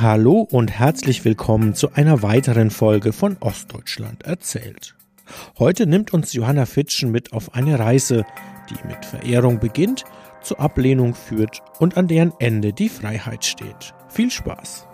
[0.00, 4.94] Hallo und herzlich willkommen zu einer weiteren Folge von Ostdeutschland erzählt.
[5.58, 8.24] Heute nimmt uns Johanna Fitschen mit auf eine Reise,
[8.70, 10.04] die mit Verehrung beginnt,
[10.40, 13.92] zur Ablehnung führt und an deren Ende die Freiheit steht.
[14.08, 14.86] Viel Spaß!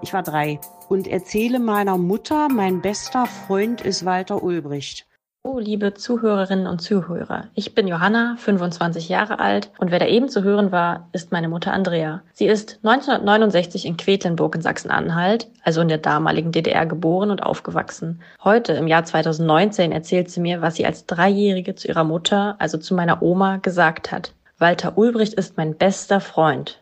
[0.00, 0.58] Ich war drei
[0.88, 5.06] und erzähle meiner Mutter, mein bester Freund ist Walter Ulbricht.
[5.42, 10.28] Oh, liebe Zuhörerinnen und Zuhörer, ich bin Johanna, 25 Jahre alt und wer da eben
[10.28, 12.20] zu hören war, ist meine Mutter Andrea.
[12.34, 18.20] Sie ist 1969 in Quedlinburg in Sachsen-Anhalt, also in der damaligen DDR geboren und aufgewachsen.
[18.44, 22.76] Heute, im Jahr 2019, erzählt sie mir, was sie als Dreijährige zu ihrer Mutter, also
[22.76, 24.34] zu meiner Oma, gesagt hat.
[24.58, 26.79] Walter Ulbricht ist mein bester Freund.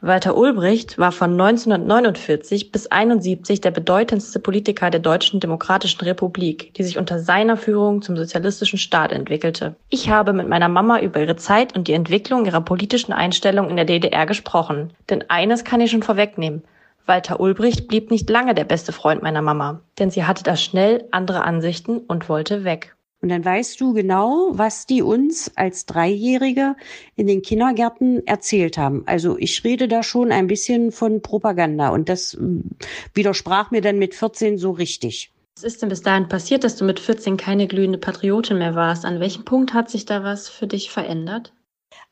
[0.00, 6.84] Walter Ulbricht war von 1949 bis 71 der bedeutendste Politiker der Deutschen Demokratischen Republik, die
[6.84, 9.74] sich unter seiner Führung zum sozialistischen Staat entwickelte.
[9.88, 13.76] Ich habe mit meiner Mama über ihre Zeit und die Entwicklung ihrer politischen Einstellung in
[13.76, 14.92] der DDR gesprochen.
[15.10, 16.62] Denn eines kann ich schon vorwegnehmen.
[17.06, 21.06] Walter Ulbricht blieb nicht lange der beste Freund meiner Mama, denn sie hatte da schnell
[21.10, 22.94] andere Ansichten und wollte weg.
[23.20, 26.76] Und dann weißt du genau, was die uns als Dreijährige
[27.16, 29.02] in den Kindergärten erzählt haben.
[29.06, 32.70] Also ich rede da schon ein bisschen von Propaganda und das hm,
[33.14, 35.32] widersprach mir dann mit 14 so richtig.
[35.56, 39.04] Was ist denn bis dahin passiert, dass du mit 14 keine glühende Patriotin mehr warst?
[39.04, 41.52] An welchem Punkt hat sich da was für dich verändert?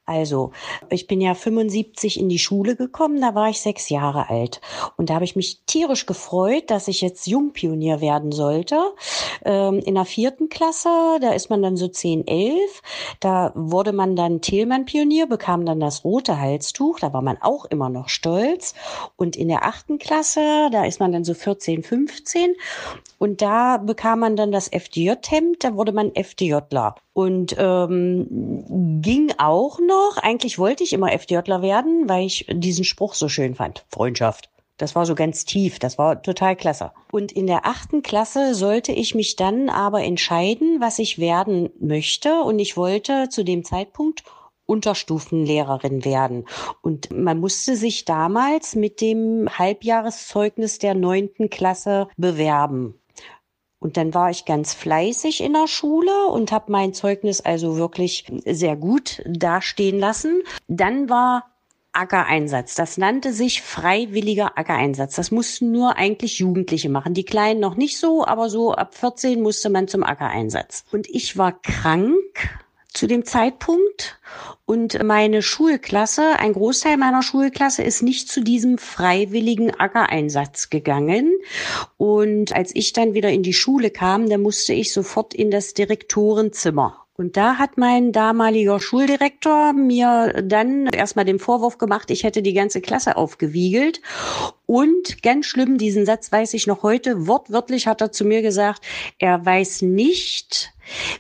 [0.07, 0.53] Also,
[0.89, 4.61] ich bin ja 75 in die Schule gekommen, da war ich sechs Jahre alt.
[4.97, 8.79] Und da habe ich mich tierisch gefreut, dass ich jetzt Jungpionier werden sollte.
[9.45, 12.83] Ähm, in der vierten Klasse, da ist man dann so 10, 11.
[13.19, 17.89] Da wurde man dann Thielmann-Pionier, bekam dann das rote Halstuch, da war man auch immer
[17.89, 18.75] noch stolz.
[19.17, 22.55] Und in der achten Klasse, da ist man dann so 14, 15.
[23.19, 26.95] Und da bekam man dann das FDJ-Hemd, da wurde man FDJler.
[27.15, 33.15] Und ähm, ging auch noch, eigentlich wollte ich immer FDJler werden, weil ich diesen Spruch
[33.15, 33.85] so schön fand.
[33.89, 34.51] Freundschaft.
[34.79, 36.93] Das war so ganz tief, das war total klasse.
[37.11, 42.43] Und in der achten Klasse sollte ich mich dann aber entscheiden, was ich werden möchte.
[42.43, 44.23] Und ich wollte zu dem Zeitpunkt
[44.67, 46.47] Unterstufenlehrerin werden.
[46.83, 53.01] Und man musste sich damals mit dem Halbjahreszeugnis der neunten Klasse bewerben.
[53.79, 58.25] Und dann war ich ganz fleißig in der Schule und habe mein Zeugnis also wirklich
[58.45, 60.43] sehr gut dastehen lassen.
[60.67, 61.45] Dann war
[61.97, 62.75] Ackereinsatz.
[62.75, 65.17] Das nannte sich freiwilliger Ackereinsatz.
[65.17, 67.15] Das mussten nur eigentlich Jugendliche machen.
[67.15, 70.85] Die Kleinen noch nicht so, aber so ab 14 musste man zum Ackereinsatz.
[70.93, 72.17] Und ich war krank
[72.97, 74.19] zu dem Zeitpunkt
[74.65, 81.33] und meine Schulklasse, ein Großteil meiner Schulklasse ist nicht zu diesem freiwilligen Ackereinsatz gegangen.
[81.97, 85.75] Und als ich dann wieder in die Schule kam, da musste ich sofort in das
[85.75, 87.07] Direktorenzimmer.
[87.19, 92.53] Und da hat mein damaliger Schuldirektor mir dann erstmal den Vorwurf gemacht, ich hätte die
[92.53, 94.03] ganze Klasse aufgewiegelt.
[94.67, 98.85] Und ganz schlimm, diesen Satz weiß ich noch heute, wortwörtlich hat er zu mir gesagt,
[99.19, 100.73] er weiß nicht,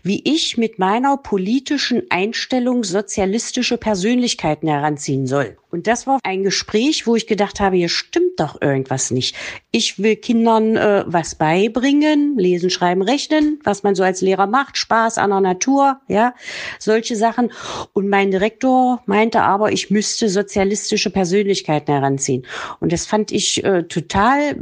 [0.02, 5.56] wie ich mit meiner politischen Einstellung sozialistische Persönlichkeiten heranziehen soll.
[5.70, 9.36] Und das war ein Gespräch, wo ich gedacht habe, hier stimmt doch irgendwas nicht.
[9.72, 14.78] Ich will Kindern äh, was beibringen, lesen, schreiben, rechnen, was man so als Lehrer macht,
[14.78, 16.34] Spaß an der Natur, ja,
[16.78, 17.52] solche Sachen.
[17.92, 22.46] Und mein Direktor meinte aber, ich müsste sozialistische Persönlichkeiten heranziehen.
[22.80, 24.56] Und das fand ich äh, total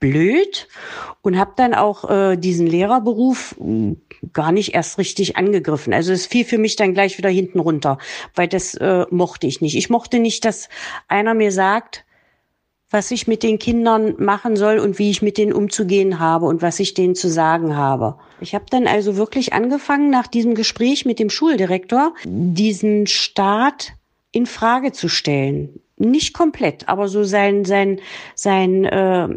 [0.00, 0.66] blöd
[1.22, 4.00] und habe dann auch äh, diesen Lehrerberuf hm,
[4.32, 5.92] gar nicht erst richtig angegriffen.
[5.92, 7.98] Also es fiel für mich dann gleich wieder hinten runter,
[8.34, 9.76] weil das äh, mochte ich nicht.
[9.76, 10.68] Ich mochte nicht, dass
[11.08, 12.04] einer mir sagt,
[12.90, 16.60] was ich mit den Kindern machen soll und wie ich mit denen umzugehen habe und
[16.60, 18.16] was ich denen zu sagen habe.
[18.40, 23.92] Ich habe dann also wirklich angefangen, nach diesem Gespräch mit dem Schuldirektor, diesen Staat
[24.32, 25.80] in Frage zu stellen.
[26.00, 28.00] Nicht komplett, aber so sein, sein,
[28.34, 29.28] sein, äh,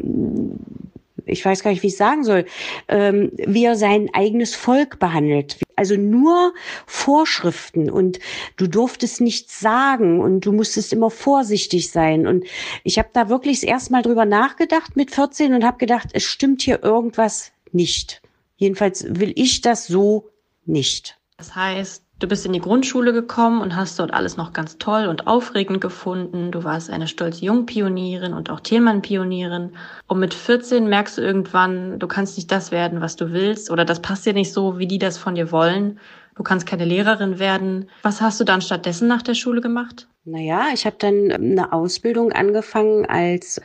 [1.25, 2.45] ich weiß gar nicht, wie ich sagen soll,
[2.87, 5.59] ähm, wie er sein eigenes Volk behandelt.
[5.75, 6.53] Also nur
[6.85, 8.19] Vorschriften und
[8.55, 12.27] du durftest nichts sagen und du musstest immer vorsichtig sein.
[12.27, 12.45] Und
[12.85, 16.23] ich habe da wirklich das erste Mal drüber nachgedacht mit 14 und habe gedacht, es
[16.23, 18.21] stimmt hier irgendwas nicht.
[18.55, 20.29] Jedenfalls will ich das so
[20.65, 21.17] nicht.
[21.35, 25.07] Das heißt, Du bist in die Grundschule gekommen und hast dort alles noch ganz toll
[25.07, 26.53] und aufregend gefunden.
[26.53, 29.73] Du warst eine stolze Jungpionierin und auch Thielmann-Pionierin.
[30.07, 33.83] Und mit 14 merkst du irgendwann, du kannst nicht das werden, was du willst oder
[33.83, 35.99] das passt dir nicht so, wie die das von dir wollen.
[36.37, 37.89] Du kannst keine Lehrerin werden.
[38.03, 40.07] Was hast du dann stattdessen nach der Schule gemacht?
[40.23, 43.59] Naja, ich habe dann eine Ausbildung angefangen als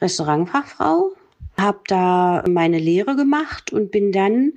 [0.00, 1.10] Restaurantfachfrau
[1.56, 4.54] habe da meine Lehre gemacht und bin dann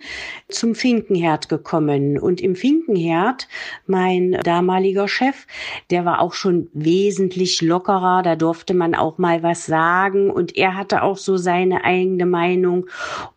[0.49, 2.17] zum Finkenherd gekommen.
[2.17, 3.47] Und im Finkenherd,
[3.85, 5.45] mein damaliger Chef,
[5.91, 10.75] der war auch schon wesentlich lockerer, da durfte man auch mal was sagen und er
[10.75, 12.88] hatte auch so seine eigene Meinung.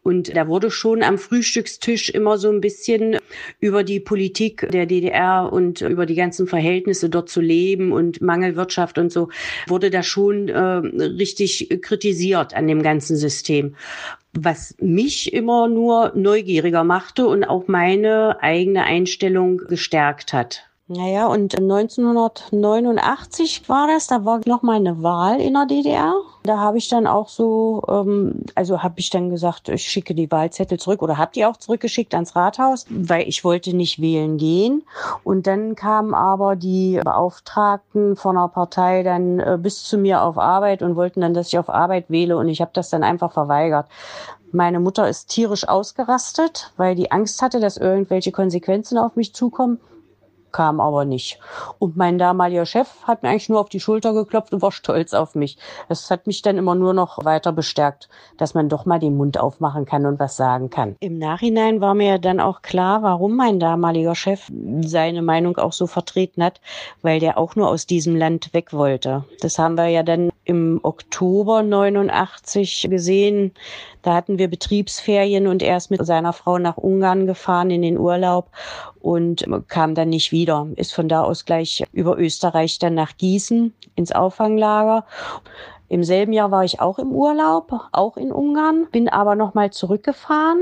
[0.03, 3.19] Und da wurde schon am Frühstückstisch immer so ein bisschen
[3.61, 8.97] über die Politik der DDR und über die ganzen Verhältnisse dort zu leben und Mangelwirtschaft
[8.97, 9.29] und so,
[9.67, 13.50] wurde da schon äh, richtig kritisiert an dem ganzen System.
[13.50, 13.76] System,
[14.32, 20.70] was mich immer nur neugieriger machte und auch meine eigene Einstellung gestärkt hat.
[20.93, 26.15] Naja, und 1989 war das, da war noch mal eine Wahl in der DDR.
[26.43, 30.33] Da habe ich dann auch so, ähm, also habe ich dann gesagt, ich schicke die
[30.33, 34.83] Wahlzettel zurück oder habe die auch zurückgeschickt ans Rathaus, weil ich wollte nicht wählen gehen.
[35.23, 40.39] Und dann kamen aber die Beauftragten von der Partei dann äh, bis zu mir auf
[40.39, 43.31] Arbeit und wollten dann, dass ich auf Arbeit wähle und ich habe das dann einfach
[43.31, 43.87] verweigert.
[44.51, 49.79] Meine Mutter ist tierisch ausgerastet, weil die Angst hatte, dass irgendwelche Konsequenzen auf mich zukommen
[50.52, 51.38] kam aber nicht.
[51.79, 55.14] Und mein damaliger Chef hat mir eigentlich nur auf die Schulter geklopft und war stolz
[55.14, 55.58] auf mich.
[55.88, 58.08] Das hat mich dann immer nur noch weiter bestärkt,
[58.38, 60.97] dass man doch mal den Mund aufmachen kann und was sagen kann.
[61.00, 64.50] Im Nachhinein war mir dann auch klar, warum mein damaliger Chef
[64.82, 66.61] seine Meinung auch so vertreten hat,
[67.02, 69.25] weil der auch nur aus diesem Land weg wollte.
[69.41, 73.52] Das haben wir ja dann im Oktober 89 gesehen.
[74.02, 77.99] Da hatten wir Betriebsferien und er ist mit seiner Frau nach Ungarn gefahren in den
[77.99, 78.50] Urlaub
[79.00, 80.69] und kam dann nicht wieder.
[80.76, 85.05] Ist von da aus gleich über Österreich dann nach Gießen ins Auffanglager.
[85.91, 90.61] Im selben Jahr war ich auch im Urlaub, auch in Ungarn, bin aber nochmal zurückgefahren.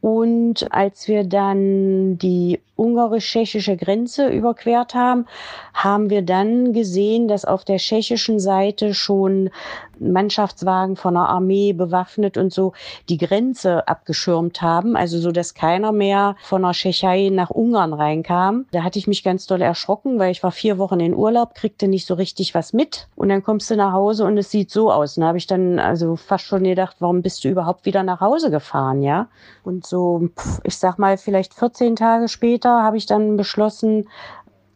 [0.00, 5.26] Und als wir dann die ungarisch-tschechische Grenze überquert haben,
[5.74, 9.50] haben wir dann gesehen, dass auf der tschechischen Seite schon
[9.98, 12.72] Mannschaftswagen von der Armee bewaffnet und so
[13.08, 18.66] die Grenze abgeschirmt haben, also so, dass keiner mehr von der Tschechei nach Ungarn reinkam.
[18.72, 21.88] Da hatte ich mich ganz doll erschrocken, weil ich war vier Wochen in Urlaub, kriegte
[21.88, 24.92] nicht so richtig was mit und dann kommst du nach Hause und es sieht so
[24.92, 25.16] aus.
[25.16, 28.20] Und da habe ich dann also fast schon gedacht, warum bist du überhaupt wieder nach
[28.20, 29.28] Hause gefahren, ja?
[29.64, 30.28] Und so,
[30.64, 34.08] ich sag mal, vielleicht 14 Tage später habe ich dann beschlossen,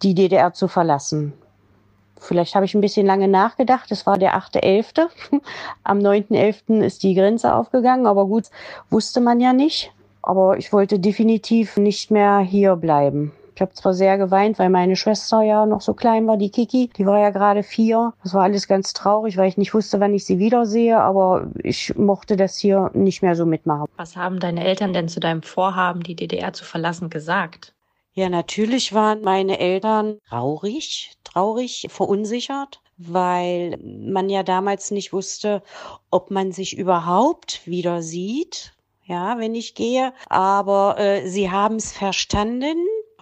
[0.02, 1.34] die DDR zu verlassen.
[2.20, 3.90] Vielleicht habe ich ein bisschen lange nachgedacht.
[3.90, 5.08] Es war der 8.11.
[5.84, 6.82] Am 9.11.
[6.82, 8.44] ist die Grenze aufgegangen, aber gut,
[8.90, 9.93] wusste man ja nicht.
[10.22, 13.32] Aber ich wollte definitiv nicht mehr hier bleiben.
[13.55, 16.88] Ich habe zwar sehr geweint, weil meine Schwester ja noch so klein war, die Kiki.
[16.96, 18.14] Die war ja gerade vier.
[18.23, 20.99] Das war alles ganz traurig, weil ich nicht wusste, wann ich sie wiedersehe.
[20.99, 23.87] Aber ich mochte das hier nicht mehr so mitmachen.
[23.96, 27.75] Was haben deine Eltern denn zu deinem Vorhaben, die DDR zu verlassen, gesagt?
[28.12, 35.62] Ja, natürlich waren meine Eltern traurig, traurig, verunsichert, weil man ja damals nicht wusste,
[36.10, 38.74] ob man sich überhaupt wieder sieht,
[39.04, 40.12] ja, wenn ich gehe.
[40.28, 42.78] Aber äh, sie haben es verstanden.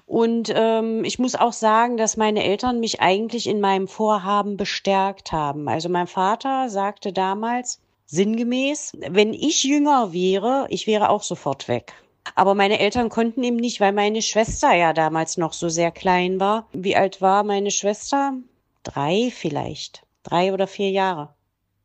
[0.06, 5.32] Und ähm, ich muss auch sagen, dass meine Eltern mich eigentlich in meinem Vorhaben bestärkt
[5.32, 5.68] haben.
[5.68, 11.92] Also mein Vater sagte damals sinngemäß, wenn ich jünger wäre, ich wäre auch sofort weg.
[12.34, 16.40] Aber meine Eltern konnten eben nicht, weil meine Schwester ja damals noch so sehr klein
[16.40, 16.68] war.
[16.72, 18.34] Wie alt war meine Schwester?
[18.82, 20.06] Drei vielleicht.
[20.22, 21.34] Drei oder vier Jahre.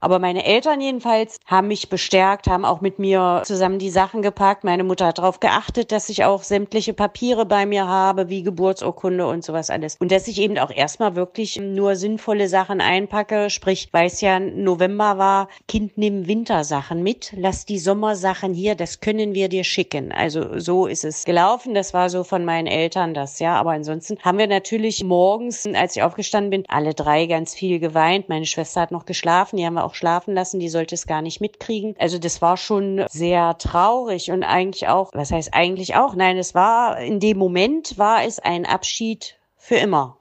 [0.04, 4.66] Aber meine Eltern jedenfalls haben mich bestärkt, haben auch mit mir zusammen die Sachen gepackt.
[4.66, 9.26] Meine Mutter hat darauf geachtet, dass ich auch sämtliche Papiere bei mir habe, wie Geburtsurkunde
[9.26, 9.96] und sowas alles.
[10.02, 13.50] Und dass ich eben auch erstmal wirklich nur sinnvolle Sachen einpacke.
[13.50, 19.00] Sprich, weil es ja November war, Kind, nimm Wintersachen mit, lass die Sommersachen hier, das
[19.00, 20.12] können wir dir schicken.
[20.12, 21.76] Also so ist es gelaufen.
[21.76, 23.56] Das war so von meinen Eltern das, ja.
[23.56, 28.28] Aber ansonsten haben wir natürlich morgens, als ich aufgestanden bin, alle drei ganz viel geweint.
[28.28, 31.08] Meine Schwester hat noch geschlafen, die haben wir auch auch schlafen lassen, die sollte es
[31.08, 31.96] gar nicht mitkriegen.
[32.00, 36.16] Also das war schon sehr traurig und eigentlich auch, was heißt eigentlich auch?
[36.16, 40.18] Nein, es war, in dem Moment war es ein Abschied für immer.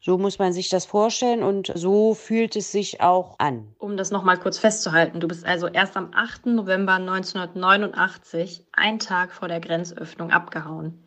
[0.00, 3.74] So muss man sich das vorstellen und so fühlt es sich auch an.
[3.78, 6.46] Um das nochmal kurz festzuhalten, du bist also erst am 8.
[6.46, 11.04] November 1989, ein Tag vor der Grenzöffnung, abgehauen.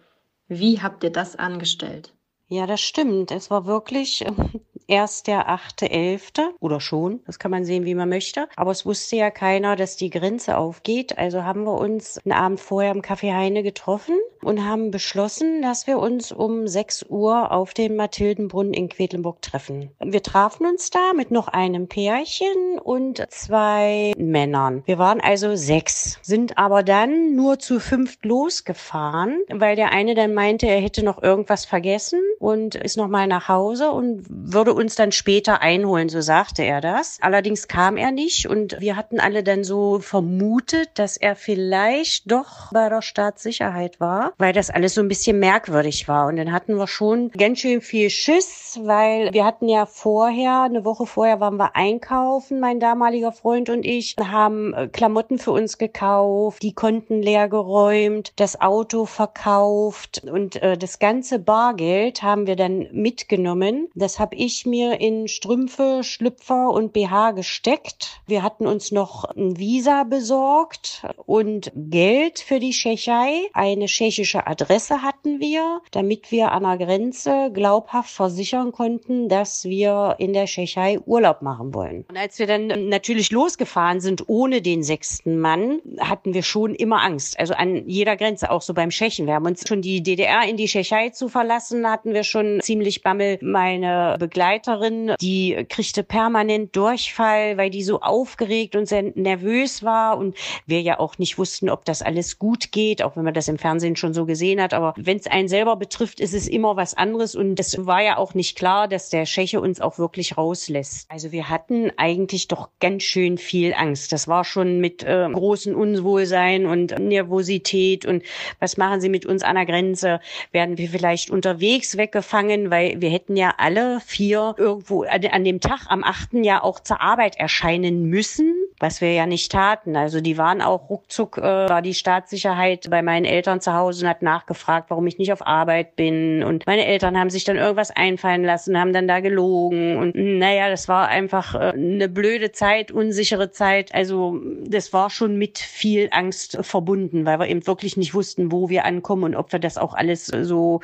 [0.47, 2.13] Wie habt ihr das angestellt?
[2.47, 3.31] Ja, das stimmt.
[3.31, 4.25] Es war wirklich
[4.89, 6.49] erst der 8.11.
[6.59, 8.47] oder schon, das kann man sehen, wie man möchte.
[8.55, 11.17] Aber es wusste ja keiner, dass die Grenze aufgeht.
[11.17, 15.87] Also haben wir uns einen Abend vorher im Café Heine getroffen und haben beschlossen, dass
[15.87, 19.91] wir uns um 6 Uhr auf dem Mathildenbrunnen in Quedlinburg treffen.
[19.99, 24.83] Wir trafen uns da mit noch einem Pärchen und zwei Männern.
[24.85, 30.33] Wir waren also sechs, sind aber dann nur zu fünft losgefahren, weil der eine dann
[30.33, 35.11] meinte, er hätte noch irgendwas vergessen und ist nochmal nach Hause und würde uns dann
[35.11, 37.17] später einholen, so sagte er das.
[37.21, 42.71] Allerdings kam er nicht und wir hatten alle dann so vermutet, dass er vielleicht doch
[42.71, 46.27] bei der Staatssicherheit war, weil das alles so ein bisschen merkwürdig war.
[46.27, 50.85] Und dann hatten wir schon ganz schön viel Schiss, weil wir hatten ja vorher, eine
[50.85, 55.77] Woche vorher waren wir einkaufen, mein damaliger Freund und ich, haben äh, Klamotten für uns
[55.77, 62.55] gekauft, die Konten leer geräumt, das Auto verkauft und äh, das ganze Bargeld haben wir
[62.55, 63.89] dann mitgenommen.
[63.95, 68.21] Das habe ich mir in Strümpfe, Schlüpfer und BH gesteckt.
[68.27, 73.49] Wir hatten uns noch ein Visa besorgt und Geld für die Tschechei.
[73.53, 80.15] Eine tschechische Adresse hatten wir, damit wir an der Grenze glaubhaft versichern konnten, dass wir
[80.19, 82.05] in der Tschechei Urlaub machen wollen.
[82.09, 87.01] Und als wir dann natürlich losgefahren sind ohne den sechsten Mann, hatten wir schon immer
[87.01, 87.39] Angst.
[87.39, 89.27] Also an jeder Grenze, auch so beim Tschechen.
[89.27, 93.03] Wir haben uns schon die DDR in die Tschechei zu verlassen, hatten wir schon ziemlich
[93.03, 93.39] Bammel.
[93.41, 100.35] Meine Begleiterin, die kriegte permanent Durchfall, weil die so aufgeregt und sehr nervös war und
[100.65, 103.57] wir ja auch nicht wussten, ob das alles gut geht, auch wenn man das im
[103.57, 104.73] Fernsehen schon so gesehen hat.
[104.73, 108.17] Aber wenn es einen selber betrifft, ist es immer was anderes und es war ja
[108.17, 111.09] auch nicht klar, dass der Tscheche uns auch wirklich rauslässt.
[111.09, 114.11] Also wir hatten eigentlich doch ganz schön viel Angst.
[114.11, 118.23] Das war schon mit äh, großen Unwohlsein und Nervosität und
[118.59, 120.19] was machen sie mit uns an der Grenze?
[120.51, 125.85] Werden wir vielleicht unterwegs weggefangen, weil wir hätten ja alle vier irgendwo an dem Tag
[125.87, 126.33] am 8.
[126.43, 129.95] ja auch zur Arbeit erscheinen müssen, was wir ja nicht taten.
[129.95, 134.09] Also die waren auch ruckzuck, äh, war die Staatssicherheit bei meinen Eltern zu Hause und
[134.09, 136.43] hat nachgefragt, warum ich nicht auf Arbeit bin.
[136.43, 139.97] Und meine Eltern haben sich dann irgendwas einfallen lassen, haben dann da gelogen.
[139.97, 143.93] Und naja, das war einfach äh, eine blöde Zeit, unsichere Zeit.
[143.93, 148.69] Also das war schon mit viel Angst verbunden, weil wir eben wirklich nicht wussten, wo
[148.69, 150.81] wir ankommen und ob wir das auch alles so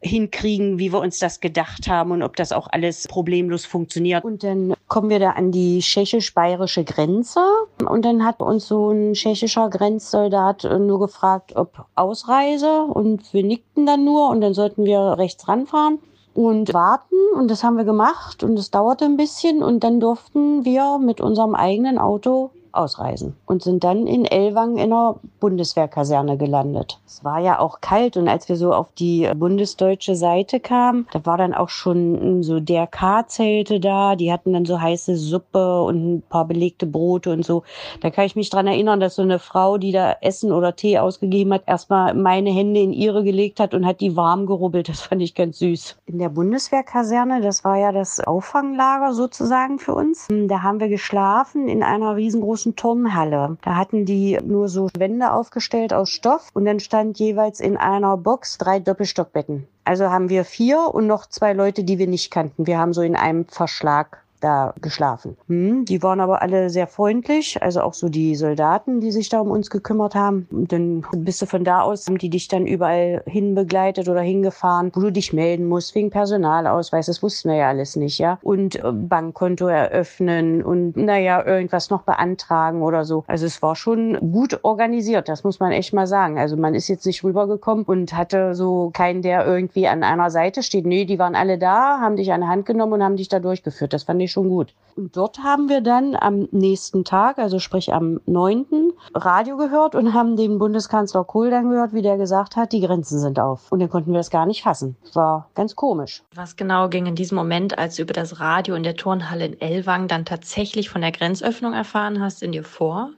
[0.00, 4.24] hinkriegen, wie wir uns das gedacht haben und ob das auch alles problemlos funktioniert.
[4.24, 7.40] Und dann kommen wir da an die tschechisch-bayerische Grenze.
[7.86, 13.86] Und dann hat uns so ein tschechischer Grenzsoldat nur gefragt, ob Ausreise und wir nickten
[13.86, 15.98] dann nur und dann sollten wir rechts ranfahren
[16.34, 17.16] und warten.
[17.36, 21.20] Und das haben wir gemacht und es dauerte ein bisschen und dann durften wir mit
[21.20, 27.00] unserem eigenen Auto ausreisen und sind dann in Ellwang in einer Bundeswehrkaserne gelandet.
[27.06, 31.24] Es war ja auch kalt und als wir so auf die bundesdeutsche Seite kamen, da
[31.26, 36.22] war dann auch schon so DRK-Zelte da, die hatten dann so heiße Suppe und ein
[36.22, 37.62] paar belegte Brote und so.
[38.00, 40.98] Da kann ich mich dran erinnern, dass so eine Frau, die da Essen oder Tee
[40.98, 44.88] ausgegeben hat, erstmal meine Hände in ihre gelegt hat und hat die warm gerubbelt.
[44.88, 45.96] Das fand ich ganz süß.
[46.06, 50.28] In der Bundeswehrkaserne, das war ja das Auffanglager sozusagen für uns.
[50.28, 53.56] Da haben wir geschlafen in einer riesengroßen großen Turnhalle.
[53.62, 58.16] Da hatten die nur so Wände aufgestellt aus Stoff und dann stand jeweils in einer
[58.16, 59.66] Box drei Doppelstockbetten.
[59.84, 62.66] Also haben wir vier und noch zwei Leute, die wir nicht kannten.
[62.66, 65.36] Wir haben so in einem Verschlag da geschlafen.
[65.48, 69.40] Hm, die waren aber alle sehr freundlich, also auch so die Soldaten, die sich da
[69.40, 70.46] um uns gekümmert haben.
[70.50, 74.90] Und dann bist du von da aus, haben die dich dann überall hinbegleitet oder hingefahren,
[74.94, 78.38] wo du dich melden musst, wegen Personalausweis, das wussten wir ja alles nicht, ja.
[78.42, 83.24] Und äh, Bankkonto eröffnen und naja, irgendwas noch beantragen oder so.
[83.26, 86.38] Also es war schon gut organisiert, das muss man echt mal sagen.
[86.38, 90.62] Also man ist jetzt nicht rübergekommen und hatte so keinen, der irgendwie an einer Seite
[90.62, 90.86] steht.
[90.86, 93.38] Nee, die waren alle da, haben dich an die Hand genommen und haben dich da
[93.38, 93.92] durchgeführt.
[93.92, 94.74] Das fand ich ich schon gut.
[94.98, 98.92] Und dort haben wir dann am nächsten Tag, also sprich am 9.
[99.14, 103.20] Radio gehört und haben den Bundeskanzler Kohl dann gehört, wie der gesagt hat, die Grenzen
[103.20, 103.70] sind auf.
[103.70, 104.96] Und dann konnten wir das gar nicht fassen.
[105.04, 106.24] Das war ganz komisch.
[106.34, 109.60] Was genau ging in diesem Moment, als du über das Radio in der Turnhalle in
[109.60, 113.10] Ellwang dann tatsächlich von der Grenzöffnung erfahren hast, in dir vor?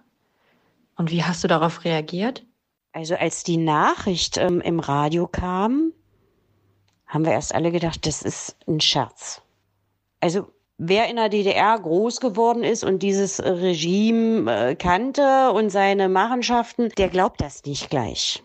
[0.96, 2.44] Und wie hast du darauf reagiert?
[2.92, 5.92] Also als die Nachricht ähm, im Radio kam,
[7.06, 9.40] haben wir erst alle gedacht, das ist ein Scherz.
[10.20, 16.08] Also wer in der DDR groß geworden ist und dieses Regime äh, kannte und seine
[16.08, 18.42] Machenschaften, der glaubt das nicht gleich.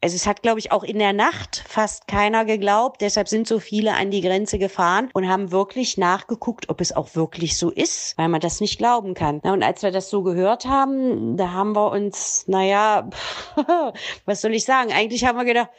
[0.00, 3.00] Also es hat, glaube ich, auch in der Nacht fast keiner geglaubt.
[3.00, 7.14] Deshalb sind so viele an die Grenze gefahren und haben wirklich nachgeguckt, ob es auch
[7.14, 9.38] wirklich so ist, weil man das nicht glauben kann.
[9.40, 13.08] und als wir das so gehört haben, da haben wir uns, naja,
[14.24, 14.92] was soll ich sagen?
[14.92, 15.70] Eigentlich haben wir gedacht,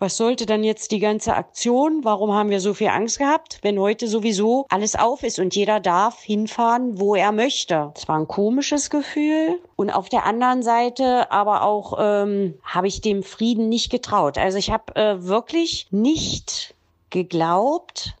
[0.00, 2.00] was sollte dann jetzt die ganze Aktion?
[2.04, 5.78] Warum haben wir so viel Angst gehabt, wenn heute sowieso alles auf ist und jeder
[5.78, 7.92] darf hinfahren, wo er möchte?
[7.94, 9.60] Es war ein komisches Gefühl.
[9.76, 14.38] Und auf der anderen Seite aber auch ähm, habe ich dem Frieden nicht getraut.
[14.38, 16.74] Also ich habe äh, wirklich nicht
[17.10, 18.14] geglaubt,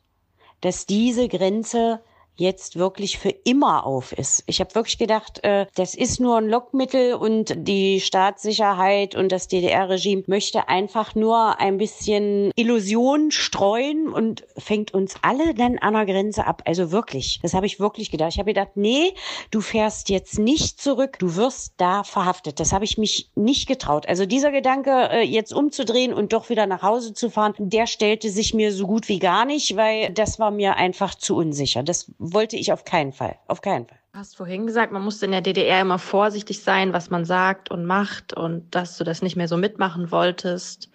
[0.60, 2.00] dass diese Grenze
[2.40, 4.42] jetzt wirklich für immer auf ist.
[4.46, 9.46] Ich habe wirklich gedacht, äh, das ist nur ein Lockmittel und die Staatssicherheit und das
[9.46, 16.06] DDR-Regime möchte einfach nur ein bisschen Illusion streuen und fängt uns alle dann an der
[16.06, 16.62] Grenze ab.
[16.64, 18.30] Also wirklich, das habe ich wirklich gedacht.
[18.32, 19.12] Ich habe gedacht, nee,
[19.50, 22.58] du fährst jetzt nicht zurück, du wirst da verhaftet.
[22.58, 24.08] Das habe ich mich nicht getraut.
[24.08, 28.30] Also dieser Gedanke, äh, jetzt umzudrehen und doch wieder nach Hause zu fahren, der stellte
[28.30, 31.82] sich mir so gut wie gar nicht, weil das war mir einfach zu unsicher.
[31.82, 33.36] Das wollte ich auf keinen Fall.
[33.46, 33.98] Auf keinen Fall.
[34.12, 37.70] Du hast vorhin gesagt, man musste in der DDR immer vorsichtig sein, was man sagt
[37.70, 40.90] und macht und dass du das nicht mehr so mitmachen wolltest.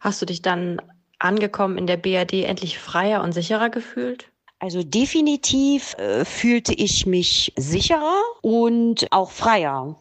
[0.00, 0.80] Hast du dich dann
[1.18, 4.30] angekommen in der BRD endlich freier und sicherer gefühlt?
[4.60, 9.96] Also definitiv äh, fühlte ich mich sicherer und auch freier.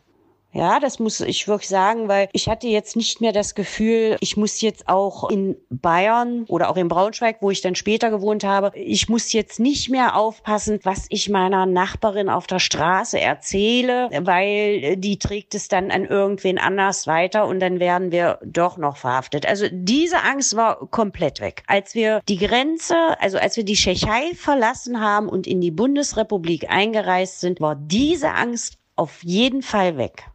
[0.53, 4.38] Ja, das muss ich wirklich sagen, weil ich hatte jetzt nicht mehr das Gefühl, ich
[4.38, 8.72] muss jetzt auch in Bayern oder auch in Braunschweig, wo ich dann später gewohnt habe,
[8.77, 14.95] ich muss jetzt nicht mehr aufpassen, was ich meiner Nachbarin auf der Straße erzähle, weil
[14.98, 19.48] die trägt es dann an irgendwen anders weiter und dann werden wir doch noch verhaftet.
[19.48, 21.63] Also diese Angst war komplett weg.
[21.65, 26.69] Als wir die Grenze, also als wir die Tschechei verlassen haben und in die Bundesrepublik
[26.69, 30.25] eingereist sind, war diese Angst auf jeden Fall weg.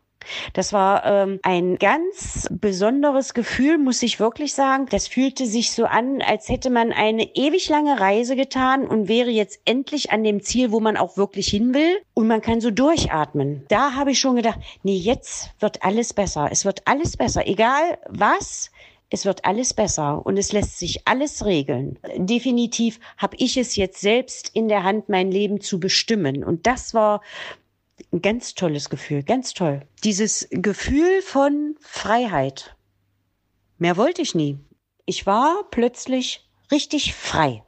[0.53, 4.87] Das war ähm, ein ganz besonderes Gefühl, muss ich wirklich sagen.
[4.91, 9.31] Das fühlte sich so an, als hätte man eine ewig lange Reise getan und wäre
[9.31, 11.99] jetzt endlich an dem Ziel, wo man auch wirklich hin will.
[12.15, 13.65] Und man kann so durchatmen.
[13.69, 16.49] Da habe ich schon gedacht, nee, jetzt wird alles besser.
[16.51, 17.47] Es wird alles besser.
[17.47, 18.71] Egal was,
[19.11, 21.99] es wird alles besser und es lässt sich alles regeln.
[22.17, 26.45] Definitiv habe ich es jetzt selbst in der Hand, mein Leben zu bestimmen.
[26.45, 27.23] Und das war
[28.13, 29.83] ein ganz tolles Gefühl, ganz toll.
[30.05, 32.77] Dieses Gefühl von Freiheit.
[33.79, 34.59] Mehr wollte ich nie.
[35.07, 37.63] Ich war plötzlich richtig frei.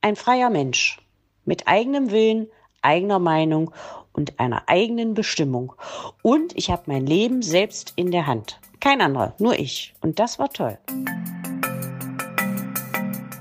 [0.00, 1.00] Ein freier Mensch.
[1.44, 2.48] Mit eigenem Willen,
[2.82, 3.72] eigener Meinung
[4.12, 5.74] und einer eigenen Bestimmung.
[6.22, 8.60] Und ich habe mein Leben selbst in der Hand.
[8.80, 9.94] Kein anderer, nur ich.
[10.00, 10.78] Und das war toll.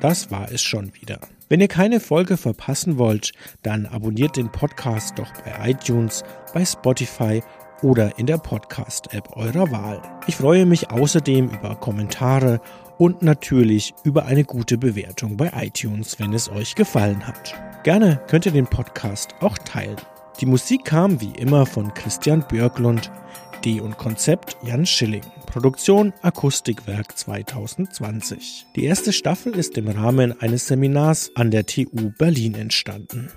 [0.01, 1.19] Das war es schon wieder.
[1.49, 3.33] Wenn ihr keine Folge verpassen wollt,
[3.63, 6.23] dann abonniert den Podcast doch bei iTunes,
[6.53, 7.41] bei Spotify
[7.81, 10.01] oder in der Podcast-App eurer Wahl.
[10.27, 12.61] Ich freue mich außerdem über Kommentare
[12.97, 17.53] und natürlich über eine gute Bewertung bei iTunes, wenn es euch gefallen hat.
[17.83, 19.97] Gerne könnt ihr den Podcast auch teilen.
[20.39, 23.11] Die Musik kam wie immer von Christian Björklund,
[23.63, 25.23] Idee und Konzept Jan Schilling.
[25.45, 28.65] Produktion Akustikwerk 2020.
[28.75, 33.31] Die erste Staffel ist im Rahmen eines Seminars an der TU Berlin entstanden.